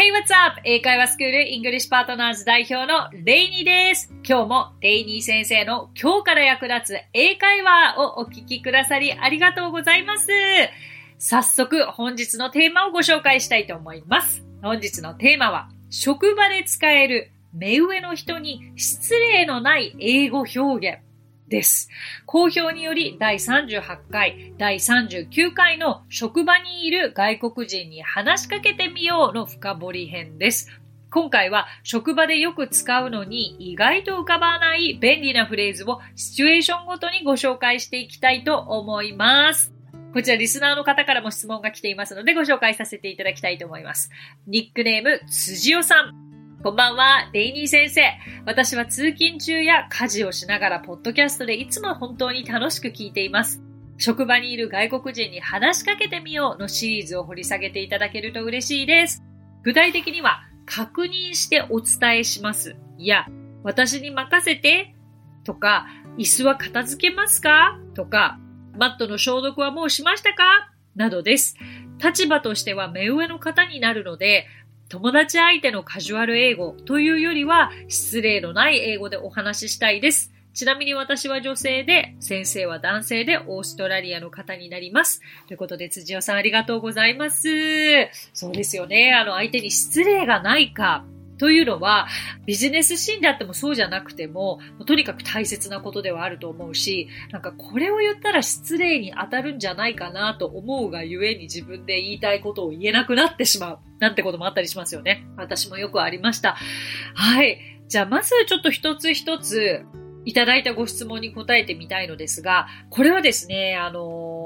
[0.00, 0.58] Hey, what's up?
[0.64, 4.10] 英会話スクールイングリッシュパートナーズ代表のレイニーです。
[4.26, 10.26] 今日もレイニー先生の今日から役立つ英会話をお聞きくださりありがとうございます。
[11.18, 14.42] 早速本日のテーマをご紹介したいと思います。
[14.62, 21.09] 本日のテーマは職場で使える目上の人に失礼のない英語表現。
[21.50, 21.90] です。
[22.24, 30.70] 好評により第38回、第39回の職場にいる外国人に話しかけてみようの深掘り編です。
[31.10, 39.74] 今回は職場でよく使うのに意外と浮かばない便利なフレーズをシチュエーションごとにご紹介していきたいと思います。
[40.14, 44.10] こちらリスナーの方からも質問が来ていますのでご紹介させていただきたいと思います。
[44.46, 46.29] ニックネーム、辻尾さん。
[46.62, 48.02] こんばんは、デイニー先生。
[48.44, 53.62] 私は通勤中や家事をしながら、ポッドキャストでいつも本当に楽しく聞いています。
[53.96, 59.22] 職場にいる外国人に話しかけてみようのシリーズを掘り下げていただけると嬉しいです。
[59.62, 62.76] 具体的には、確認してお伝えします。
[62.98, 63.24] いや、
[63.62, 64.94] 私に任せて
[65.44, 65.86] とか、
[66.18, 67.80] 椅子は片付けますか？
[67.94, 68.38] とか、
[68.76, 70.70] マットの消毒はもうしましたか？
[70.94, 71.56] などです。
[72.02, 74.46] 立場としては目上の方になるので、
[74.90, 80.32] 友達相手のカジュアル英語というよりは失礼のない英語でお話ししたいです。
[80.52, 85.20] ちなみに私は女性で、先生は男性でオーストラリアの方になります。
[85.46, 87.48] ということで、辻尾さんありがとうございます。
[88.34, 89.14] そうですよね。
[89.14, 91.04] あの、相手に失礼がないか、
[91.40, 92.06] というのは、
[92.44, 103.78] ビジネスシーンであってもそうじゃなくても、とにかく大切なことではあると思うし、なんかこれを言ったら失礼に当たるんじゃないかなと思うがゆえに自分で言いたいことを言えなくなってしまう。
[104.00, 105.26] なんてこともあったりしますよね。
[105.38, 106.58] 私もよくありました。
[107.14, 107.58] はい。
[107.88, 109.86] じゃあまずちょっと一つ一つ
[110.26, 114.39] いただいたご質問に答えてみたいのですが、これはですね、あのー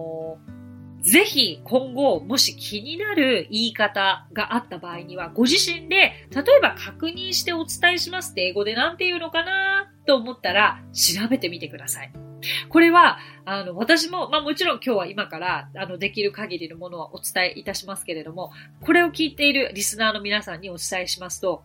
[1.05, 12.13] ぜひ今後もし気になる言い方があった場合にはご自身で例えば確認してお伝えしますって英語で何て言うのかなと思ったら調べてみてください。
[12.69, 18.53] これは、あの、私も、まあもちろん今日は今から、あの、できる限りのものはお伝えいたしますけれども、
[18.83, 21.65] これを聞いているリスナーの皆さんにお伝えしますと、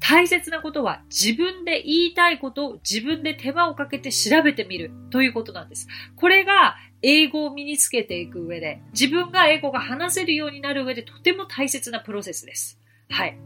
[0.00, 5.88] 大切なことは自分で言いたいことを自分で手間をかけて調べてみるということなんです。
[6.14, 12.80] これが英語を身につけていく上で、自分が英語が話せるようになる上でとても大切なプロセスです。
[13.08, 13.38] はい。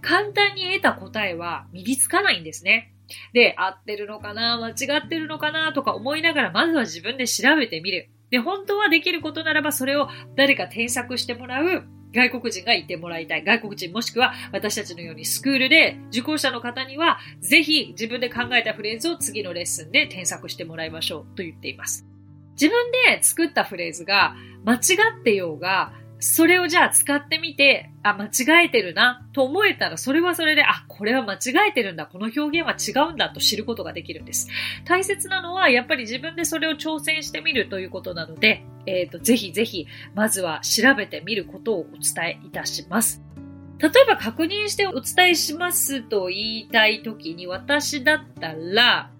[0.00, 2.92] 簡単に得た答えは身につかないんですね。
[3.32, 8.10] で、合ってるのかな間違ってるのかなとか思いながら、まずは自分で調べてみる。
[8.30, 11.84] で、本当はできることならば、それを誰か添削してもらう
[12.16, 13.44] 外国人がいてもらいたい。
[13.44, 22.06] 外国人もしくは私たちのようにスクールで受講者の方には、ぜひ自分で考えたフレーズを次のレッスンで添削してもらいましょうと言っています。
[22.52, 24.34] 自分で作ったフレーズが
[24.64, 24.78] 間違
[25.20, 34.48] ってようが、それをじゃあ使ってみて、あ、間違えてるなと思えたら、それはそれで、あ、これは間違えてるんだ、この表現は違うんだと知ることができるんです。
[34.86, 43.22] 大切なのは、やっぱり自分でそれを挑戦してみるということなので、えっ、ー、と、ぜひぜひ、まずは調べてみることをお伝えいたします。
[43.78, 49.10] 例えば確認してお伝えしますと言いたいときに私だったら、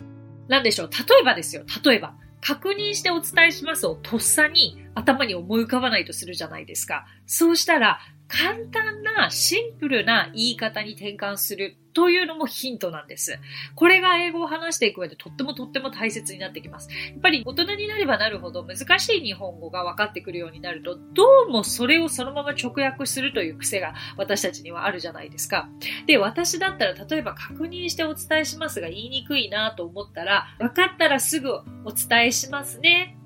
[0.48, 1.64] なんでしょう例えばですよ。
[1.84, 2.14] 例えば。
[2.40, 7.04] 確認してお伝えしますをとっさに頭に思い浮かばないとするじゃないですか。
[7.26, 13.38] そうしたら、簡単なシンプルな言い方に転換するというのもヒントなんです。
[13.74, 16.90] これが英語を話していく上でとってもとっても大切になってきます。
[16.90, 25.70] やっぱり大人になればなるほど難しい日本語が分かってくるようになると、どうもそれをそのまま直訳するという癖が私たちにはあるじゃないですか。
[26.06, 31.62] で、私だったら例えば確認してお伝えしますが言いにくいなと思ったら、分かったらすぐお
[31.92, 33.16] 伝えしますね。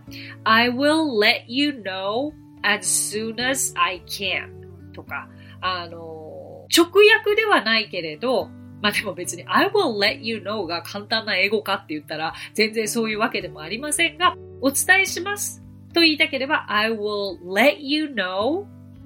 [0.45, 2.33] I will let you know
[2.63, 4.60] as soon as I can
[4.93, 5.29] とか、
[5.61, 8.49] あの、直訳ではないけれど、
[8.83, 15.63] まあでも別に I will let you know が簡単な英語かって言ったら全然そういうわけでもありませんが、お伝えします
[15.93, 18.65] と言いたければ I will let you know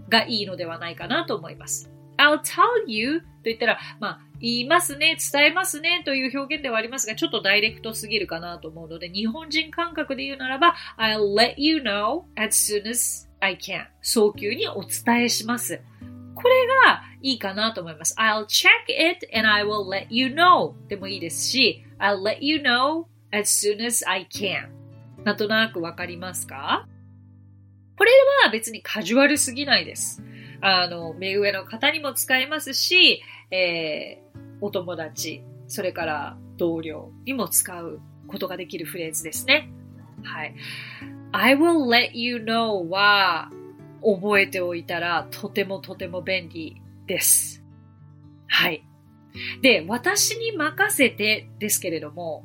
[0.08, 1.90] がいいのではないかなと思います。
[2.18, 15.82] I'll tell you と言ったら、まあ、言いますね、伝えますねという表現ではありますが、ちょっとダイレクトすぎるかなと思うので、日本人感覚で言うならば、I'll let you know as soon as I can 早急にお伝えします。
[16.34, 18.14] これがいいかなと思います。
[18.18, 24.02] I'll check it and I will let you know でもいいですし、I'll let you know as soon as
[24.08, 24.68] I can
[25.24, 26.88] なんとなくわかりますか？
[27.96, 28.10] これ
[28.44, 30.22] は別にカジュアルすぎないです。
[30.60, 39.70] あの、目上の方にも使えますし、えー、お友達、それから同僚にも使うことができるフレーズですね。
[40.22, 40.54] はい。
[41.36, 43.50] I will let you know は
[44.04, 47.64] 覚えておいたらとてもとても便利です。
[48.46, 48.86] はい。
[49.60, 52.44] で、私に任せてですけれども、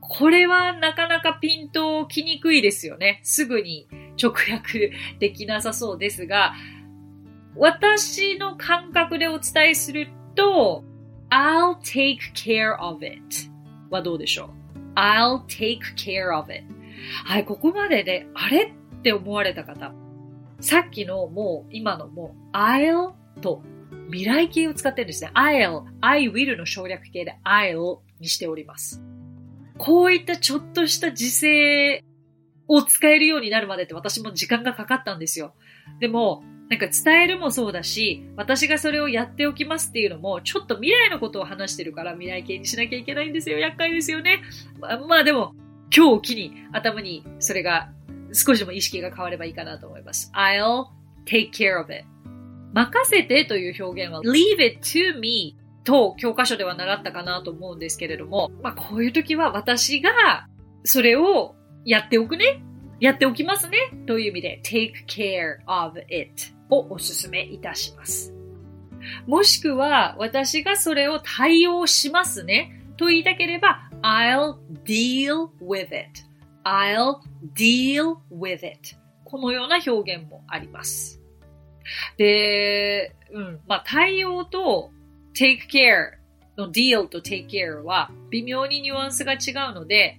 [0.00, 3.18] これはなかなかピントをきにくいですよね。
[3.24, 3.88] すぐに
[4.22, 6.54] 直訳できなさそうですが、
[7.56, 10.06] 私の感覚でお伝えする
[10.36, 10.84] と、
[11.28, 13.20] I'll take care of it
[13.90, 16.77] はどうでしょう ?I'll take care of it
[17.24, 19.92] はい、ここまでで、あれって思われた方。
[20.60, 23.62] さっきのもう、今のもう、I'll と
[24.08, 25.30] 未来形を使ってるんですね。
[25.34, 29.02] I'll, I will の省略形で I'll にしております。
[29.76, 32.04] こういったちょっとした時勢
[32.66, 35.54] を使えるようになるまでって私も時間がかかったんですよ。
[36.00, 43.58] でも、なんか伝えるもそうだし、私がそれをやっておきますっていうのも、ちょっと未来のことを話してるから未来形にしなきゃいけないんですよ。
[43.58, 44.42] 厄介ですよね。
[44.78, 45.54] ま、まあでも、
[45.94, 47.90] 今日を機に頭にそれが
[48.32, 50.30] 少しでも意識が変わればいいかなと思います。
[50.34, 50.86] I'll
[51.26, 52.04] take care of it.
[52.72, 60.10] 任せてという表現は leave it to me と教科書では習ったかなと思うんですけれども、まあこういう時は私が
[60.84, 61.54] それを
[61.84, 62.62] やっておくね。
[63.00, 63.78] やっておきますね。
[64.06, 68.34] という意味で take care of it をお勧めいたします。
[69.26, 72.82] もしくは、私がそれを対応しますね。
[72.96, 76.24] と言いたければ、I'll deal with it.
[76.64, 77.20] I'll
[77.54, 78.96] deal with it.
[79.24, 81.20] このような表現もあります。
[82.16, 84.90] で、うん、まあ、対応と
[85.34, 86.12] take care
[86.56, 90.18] の deal と take care は微妙にニュアンスが違うので、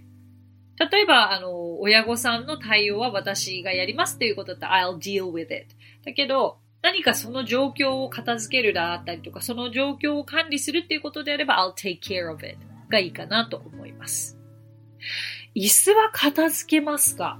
[0.92, 5.76] 例えば、あの、親御さんの対応は私がやりますっていうことだったら I'll deal with it.
[6.06, 12.58] だけど、何かその状況を片付けるだったりとか、その状況を管理するっていうことであれば、I'll take care of it
[12.90, 14.38] がいいかなと思います。
[15.56, 17.40] 椅子は片付けますか？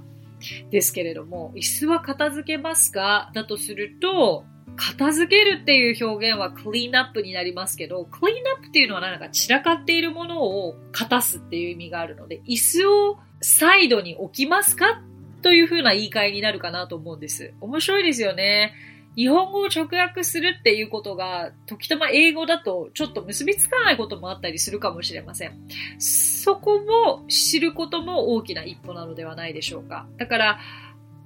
[0.70, 3.30] ですけれども、椅子は片付けますか？
[3.34, 4.44] だとすると、
[4.76, 15.02] 片付けるっていう表現はクリーンアップになりますけど、クリーンアップっていうのはなんか散らかっているものを片すっていう意味があるので、椅子をサイドに置きますか？
[15.42, 17.54] という風な言い換えになるかなと思うんです。
[17.60, 18.74] 面白いですよね。
[19.16, 25.58] 日本語を直訳するっていうことが、時たま英語だとちょっと結びつかないこともあったりするかもしれません。
[25.98, 30.06] そこも知ることも大きな一歩なのではないでしょうか。
[30.16, 30.58] だから、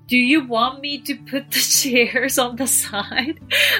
[0.06, 3.36] Do you want me to put the chairs on the side?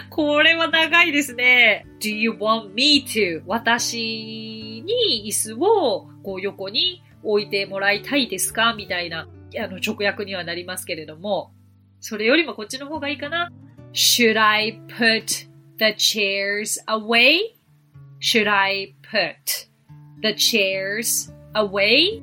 [0.08, 1.86] これは長いですね。
[2.00, 3.42] Do you want me to?
[3.46, 8.74] 私に椅子をこう横に置いてもらいたいですか？
[8.74, 9.28] みたいな
[9.58, 11.52] あの直訳にはなりますけれども、
[12.00, 13.50] それよりもこっちの方がいいかな。
[13.96, 15.46] Should I put
[15.78, 17.54] the chairs away?
[18.18, 19.68] Should I put
[20.20, 22.20] the chairs away?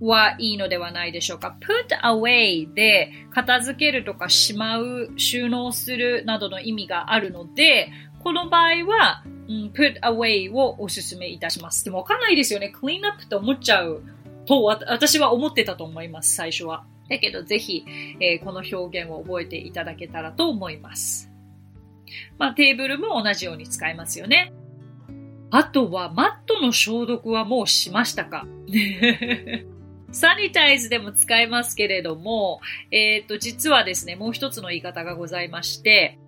[0.00, 1.56] はいいのではないでしょうか。
[1.60, 7.90] put away で片付けるとかしまう、収納するなどの意味があるので、
[8.22, 11.86] この場合は、うん、put away をお勧めいたします。
[11.86, 12.70] でもわかんないですよね。
[12.78, 14.02] clean up って思っちゃう
[14.44, 16.84] と私は思ってたと思います、最初は。
[17.08, 17.84] だけどぜひ、
[18.20, 21.30] えー、この表現を覚えていただけたらと思います。
[22.38, 24.52] まあ、テーブルも同じように使えますよね。
[25.50, 28.46] あとは、マットの消毒はもうしましたか？
[30.10, 32.60] サニタイズでも使えますけれども、
[32.90, 36.18] えっ、ー、と、実はですね、もう一つの言い方がございまして、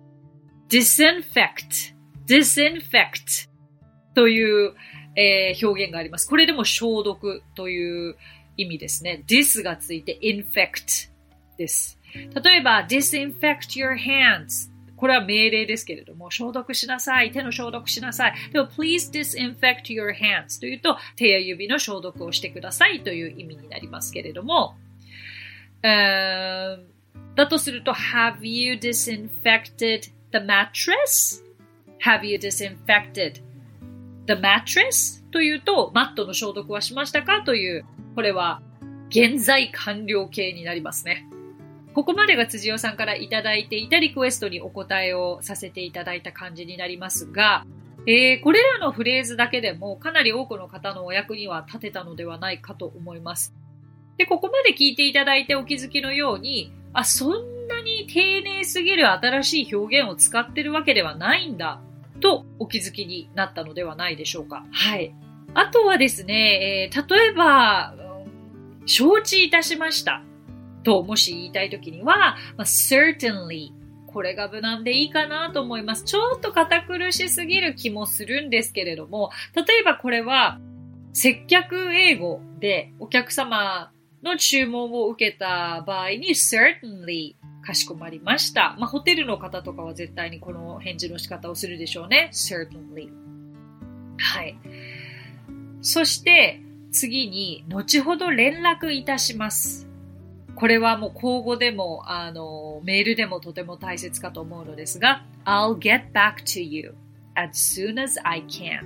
[0.69, 1.95] disinfect,
[2.27, 3.49] disinfect
[4.13, 4.73] という、
[5.15, 6.29] えー、表現があります。
[6.29, 8.15] これでも消毒という
[8.57, 9.23] 意味ですね。
[9.27, 11.09] dis がついて infect
[11.57, 11.99] です。
[12.13, 17.31] 例えば、disinfect your hands これは命令ですけれども、消毒しなさい。
[17.31, 18.35] 手の消毒しなさい。
[18.53, 24.75] でも、please disinfect your hands というと、手や指の消毒をしてくださいという意味になりますけれども、
[25.81, 26.77] だ
[27.49, 33.41] とすると、have you disinfected the mattress?have you disinfected
[34.27, 35.23] the mattress?
[35.31, 37.85] というと、マットの消毒はしましたかという、
[38.15, 38.61] これは
[39.09, 41.27] 現在完了形になりますね。
[41.93, 47.65] ここまでが辻尾さんからいただいていたリクエストにお答えをさせていただいた感じになりますが、
[48.07, 53.53] えー、これらのフレーズだけでもかなり多くの方のお役には立てたのではないかと思います。
[54.17, 61.81] で、ここまで聞いていただいてお気づきのように、あ、そんなに丁寧すぎる新しい表現を使ってるわけではないんだ、
[62.21, 64.65] とお気づきになったのではないでしょうか。
[64.71, 65.13] はい。
[65.53, 67.93] あとはですね、えー、例えば、
[68.85, 70.23] 承知いたしました。
[70.83, 73.71] と、もし言いたいときには、まあ、certainly
[74.07, 76.03] これが無難でいいかなと思います。
[76.03, 80.59] ちょっと堅苦しすぎる気もするんですけれども、例えばこれは
[81.13, 83.91] 接客英語でお客様
[84.23, 88.75] の注文を受けた場合に certainly かしこまりました。
[88.79, 92.29] まあ、ホテルの方とかは絶対にこの返事の仕方をするでしょうね。
[92.33, 93.09] certainly。
[94.17, 94.57] はい。
[95.81, 99.87] そして、次に、後ほど連絡いたします。
[100.55, 106.93] これはもう口語でも、あの、メールでもとても大切かと思うのですが、I'll get back to you
[107.35, 108.81] as soon as I can.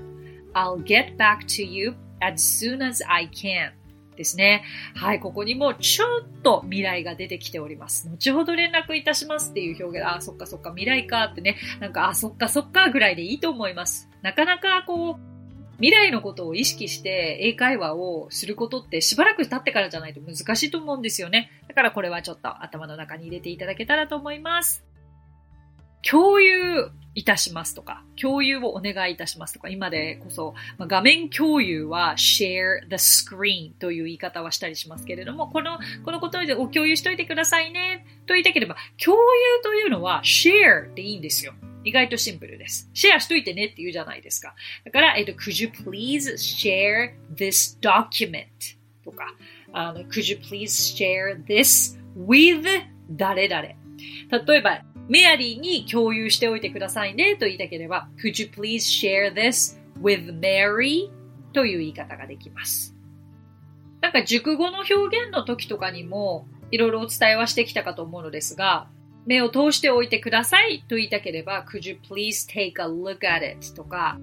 [0.54, 3.72] I'll get back to you as soon as I can.
[4.16, 4.64] ですね。
[4.96, 8.10] はい、ここにもちょっと未来が出てきております。
[8.10, 14.10] 後ほど連絡いたしますっていう表現、あ、そっかそっか、未来かってね、なんか、あ、そっかそっかぐらいでいいと思います。
[14.22, 15.36] なかなかこう、
[15.78, 21.52] 未来のことを意識して英会話をすることってしばらく経ってからじゃないと難しいと思うんですよね。
[21.68, 24.86] だからこれはちょっと頭の中に入れていただけたらと思います。
[26.10, 41.54] 共有いたしますとか、共有をお願いいたしますとか、今でこそ、まあ、画面共有は share the screen という言い方はしたりしますけれども、この、このことでお共有しといてくださいねと言いたければ、共有というのは share でいいんですよ。
[41.86, 42.90] 意外とシンプルです。
[42.94, 44.56] シェアしといてねって言うじゃないですか。
[44.84, 48.48] だから、えっと、could you please share this document?
[49.06, 49.36] とか、
[49.72, 52.66] あの、could you please share this with
[53.12, 53.62] 誰々?
[54.48, 61.10] 例えば、メアリーに共有しておいてくださいねと言いたければ、Could you please share this with Mary?
[61.54, 62.96] という言い方ができます。
[64.02, 68.88] なんか熟語の表現の時とかにもいろいろお伝えはしてきたかと思うのですが、
[69.26, 73.74] 目を通しておいてくださいと言いたければ、Could you please take a look at it?
[73.74, 74.20] とか、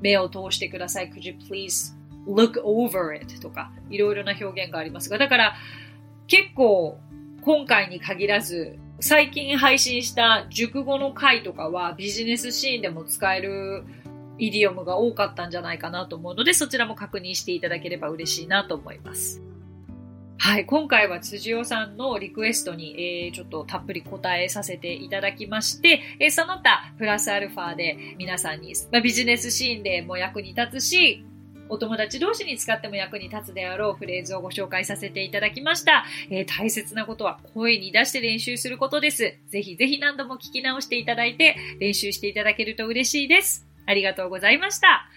[0.00, 1.12] 目を通してください。
[1.12, 1.94] Could you please
[2.26, 3.40] look over it?
[3.40, 5.54] とか、いろいろな表現がありますが、だから
[6.26, 6.98] 結構
[7.42, 13.84] 今回に限らず最近配信した熟語の回とかはビジネスシーンでも使える
[14.38, 19.40] イディオムが多かったんじゃないかなと思うので、そちらも確認していただければ嬉しいなと思います。
[20.40, 31.24] はい、今回は辻尾さんのリクエストに、えー、ちょっとたっぷり答えさせていただきまして、えー、その他、プラスアルファで皆さんに、まあ、ビジネスシーンでも役に立つし、
[31.68, 36.04] お友達同士に使っても役に立つであろうフレーズをご紹介させていただきました。
[36.30, 39.34] えー、大切なことは声に出して練習することです。
[39.48, 43.66] ぜひぜひ何度も聞き直していただいて練習していただけると嬉しいです。
[43.86, 45.08] ありがとうございました。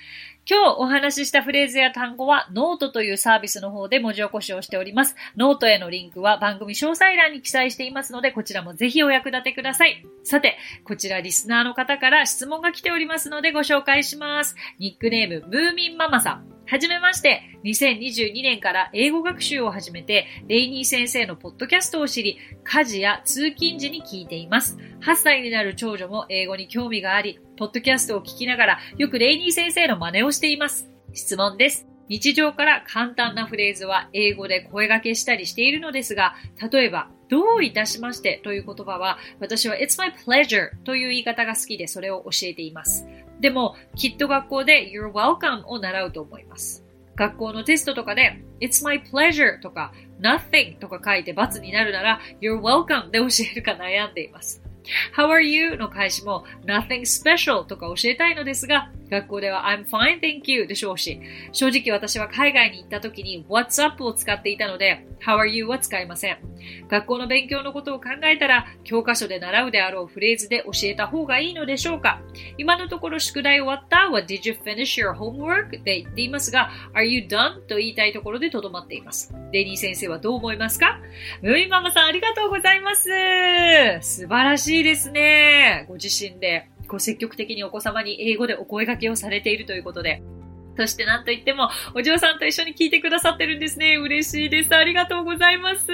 [0.50, 5.16] 今日お話ししたフレーズや単語はノートというサービスの方で文字起こしをしております。
[5.38, 10.04] ノートへのリンクは番組詳細欄に記載していますので、こちらもぜひお役立てください。
[10.24, 14.56] さて、こちらリスナーの方から質問が来ておりますのでご紹介します。
[14.80, 16.61] ニックネーム、ムーミンママさん。
[16.72, 24.78] はじめまして、2022年から英語学習を始めて、レイニー先生のポッドキャストを知り、家事や通勤時に聞いています。
[25.02, 30.90] 8歳になる長女も英語に興味があり、ポッドキャストを聞きながら、よくレイニー先生の真似をしています。
[31.12, 31.91] 質問です。
[32.08, 36.36] 日常から簡単なフレーズは英語で声掛けしたりしているのですが、
[36.72, 43.06] 例えば、どういたしましてという言葉は、私は It's my pleasure という言い方が好きでそれを教えています。
[43.40, 46.86] でも、きっと学校で You're welcome を習うと思います。
[47.16, 54.62] 学校のテストとかで It's my pleasure とか Nothing とか書いて罰になるなら You're welcome で教えるか悩んでいます。
[55.16, 55.78] How are you?
[55.78, 61.20] の返しも Nothing special とか教えたいのですが、学校では I'm fine, thank you でしょうし、
[61.52, 66.38] 正直私は海外に行った時に What's up を使っていたので、How are you は使いません。
[66.90, 72.22] 学校の勉強のことを考えたら、教科書で習うであろうフレーズで教えた方がいいのでしょうか
[72.58, 75.84] 今のところ宿題終わった ?What did you finish your homework?
[75.84, 77.62] で言っていますが、Are you done?
[77.68, 79.34] と言いたいところでとどまっています。
[79.52, 81.00] レニー先生はどう思いますか？
[81.42, 83.10] ムイママさんありがとうございます。
[84.02, 85.86] 素晴らしいですね。
[85.90, 90.22] ご自身でこう積極的にお子様に英語でお声掛けをされているということで。
[90.78, 93.96] そして何と言っても、お嬢さんと一緒に聞いてくださってるんですね。
[93.96, 94.76] 嬉しいです。
[94.76, 95.88] ありがとうございます。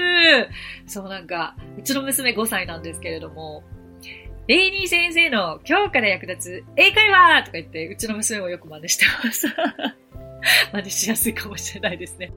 [0.87, 3.63] そうなんか、うちの娘5歳なんですけれども、
[4.47, 9.47] レイニー先生の今日から役立つ英会話とか言って、うちの娘もよく真似してます。
[10.73, 12.31] 真似しやすいかもしれないですね。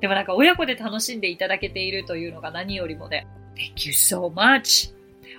[0.00, 4.95] でもなんか親子で楽しんでいただけているというのが何よりもね、Thank you so much!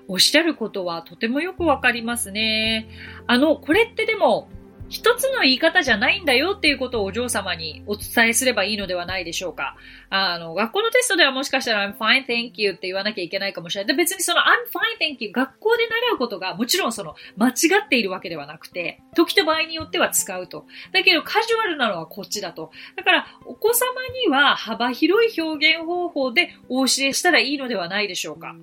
[0.07, 2.87] おっしゃることはとてもよくわかりますね。
[3.27, 4.49] あの、これってでも、
[4.89, 9.75] 一つの言い方じゃないんだよっていうことをお嬢様にお伝えすればいいのではないでしょうか。
[10.09, 13.95] あの、学校のテストではもしかしたら I'm fine, thank you って言わなきゃいけないかもしれない。
[13.95, 17.51] で別にその I'm fine, thank you 学校で習うことがもちろんその間違
[17.85, 20.65] っているわけではなくて、時と場合によっては使うと。
[20.93, 22.71] だけどカジュアルなのはこっちだと。
[22.95, 23.85] だからお子様
[24.25, 28.55] には幅広い表現方法でお教えしたらいいのではないでしょうか。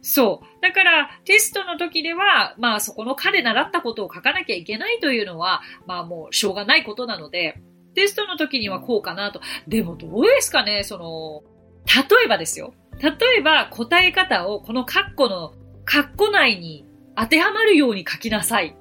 [0.00, 0.62] そう。
[0.62, 7.60] だから、テストの時では、まあそこの彼習ったことを書かなきゃいけないというのは、まあもうしょうがないことなので、
[7.94, 9.40] テストの時にはこうかなと。
[9.66, 11.42] でもどうですかねその、
[11.86, 12.74] 例えばですよ。
[13.00, 15.54] 例えば答え方をこのカッコの、
[15.84, 16.84] カッコ内に
[17.16, 18.76] 当てはまるように書きなさい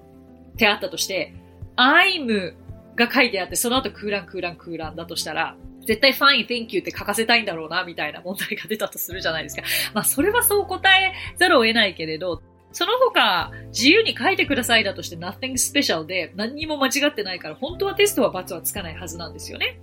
[0.54, 1.34] ってあったとして、
[1.76, 2.56] I'm
[2.96, 5.56] が書いてあって、その後空欄空欄空欄だとしたら、
[5.88, 9.64] 絶対 fine, thank you って書かせたいんだろうな、みたいな問題が出たとするじゃないですか。
[9.94, 19.80] まあ、それはそう答えざるを得ないけれど、その他、自由に書いてくださいだとして nothing special で何にも間違ってないから、本当はテストは罰はつかないはずなんですよね。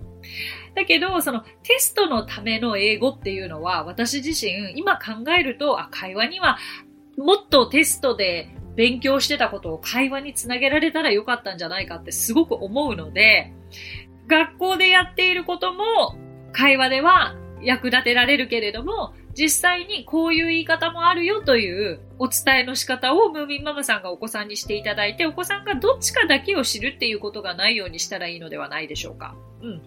[0.75, 6.57] だけど、そのテストのための英語っていうのは、私自身、今考えると、あ、会話には
[7.17, 13.51] もっとテストで勉強してたことを会話につなげられたらよかったんじゃないかってすごく思うので、
[14.27, 16.15] 学校でやっていることも
[16.51, 29.35] 会話では役立てられるけれども、実際にこういう言い方もあるよというお伝えの仕方をムーミンママさんがお子さんにしていただいて、お子さんがどっちかだけを知るっていうことがないようにしたらいいのではないでしょうか。
[29.61, 29.81] うん。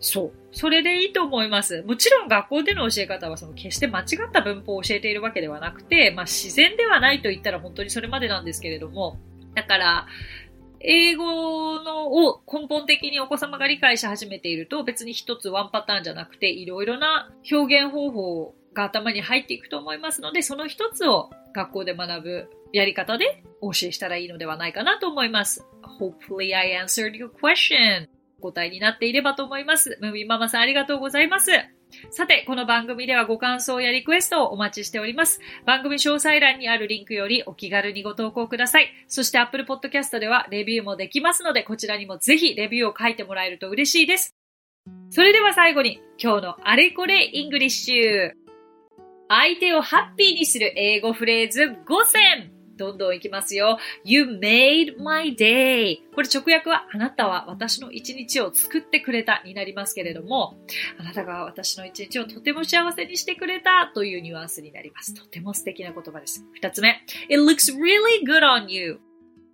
[0.00, 0.32] そう。
[0.52, 1.82] それでいいと思います。
[1.82, 9.18] もちろん学校での教え方はその決して間違った文法を教えているわけではなくて、まあ自然ではないと言ったら本当にそれまでなんですけれども、
[9.54, 10.06] だから、
[10.88, 25.66] 英語のを根本的にお子様が理解し始めていると別に一つワンパターンじゃなくていろいろな表現方法が頭に入っていくと思いますので、その一つを学校で学ぶやり方でお教えしたらいいのではないかなと思います。
[25.98, 28.06] Hopefully I answered your question.
[28.40, 29.98] 答えになっていればと思います。
[30.00, 31.50] ムービーママさんありがとうございます。
[32.10, 35.40] さて、この番組ではご感想やリクエストをお待ちしております。
[35.64, 38.90] 番組詳細欄にあるリンクよりお気軽にご投稿ください。
[39.08, 44.34] そして Apple Podcast ではレビューもできますので、こちらにもぜひレビューを書いてもらえると嬉しいです。
[45.10, 48.32] それでは最後に、今日のあれこれイングリッシュ。
[49.28, 53.78] 相手をハッピーにする英語フレーズ5選どんどんいきますよ。
[54.04, 55.98] You made my day.
[56.14, 60.56] これ直訳は、あなたは私の一日を作ってくれたになりますけれども、
[60.98, 65.14] あなたが私の一日をとても幸せにしてくれたというニュアンスになります。
[65.14, 66.44] とても素敵な言葉です。
[66.54, 67.02] 二つ目。
[67.28, 69.00] It looks really good on you.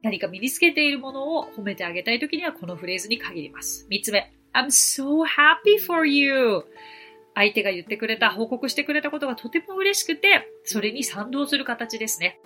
[0.03, 3.87] 何か身につけているものを褒めてあげたいときにはこのフレーズに限ります。
[3.89, 4.33] 三つ目。
[4.53, 6.65] I'm so happy for you.
[7.35, 12.39] 相手が言ってくれた、報告してくれたことがとても嬉しくて、それに賛同する形ですね。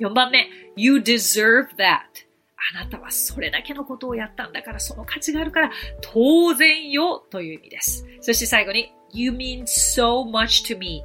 [0.00, 2.28] 4番目、You deserve that.
[2.74, 8.04] あなたはそれだけのことをやったんだからその価値があるから当然よという意味です。
[8.20, 11.02] そして最後に You mean so much to me.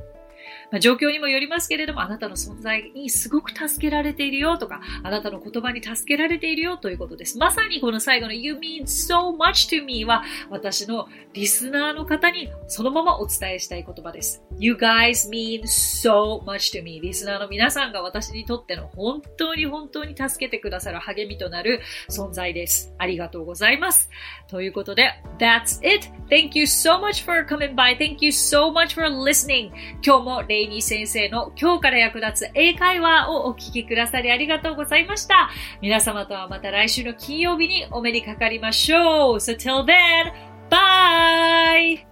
[0.74, 7.38] まあ、状況にもよりますけれども、あなたの存在にすごく助けられているよとか、あなたの言葉に助けられているよということです。
[7.38, 14.42] まさにこの最後の You mean so much to me は私のリスナーの方にそのままお伝えしたい言葉です。
[14.58, 22.96] You guys mean so much to me リスナーの皆さんが私にとっての本当に本当に助けてくださる励みとなる存在です。
[22.98, 24.10] ありがとうございます。
[24.48, 26.10] ということで、That's it!
[26.30, 27.96] Thank you so much for coming by.
[27.96, 29.72] Thank you so much for listening.
[30.04, 35.49] 今日もレイニー先生の今日から役立つ英会話をお聞きくださりありがとうございました。
[35.82, 39.36] 皆様とはまた来週の金曜日にお目にかかりましょう。
[39.36, 40.32] So till then,
[40.69, 42.06] bye!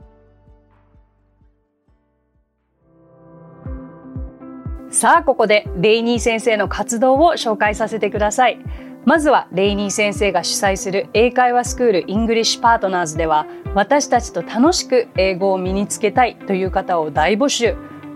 [4.89, 8.59] さあ、ここでレイニー先生の活動を紹介させてください。
[9.05, 17.75] まずはレイニー先生が主催する英会話スクールイングリッシュパートナーズでは私たちと楽しく英語を身につけたいという方を大募集。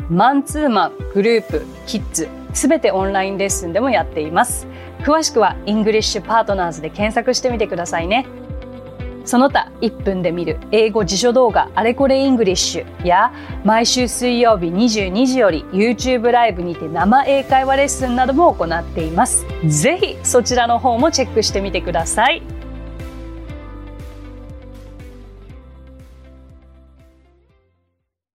[0.10, 4.68] マンツーマン、グループ、キッズ、すべてオンラインレッスンでもやっています。
[5.00, 8.26] 詳しくはイングリッシュパートナーズで検索してみてくださいね。
[9.26, 19.46] その他1分で見る英語辞書動画あれこれイングリッシュや毎週水曜日22時より YouTube ライブにて生英会話レッスンなども行っています。
[19.66, 22.55] ぜひそちらの方もチェックしてみてください。